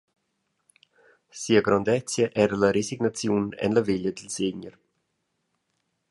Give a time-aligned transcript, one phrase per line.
[1.29, 4.73] Sia grondezia era la resignaziun en la veglia dil Segner.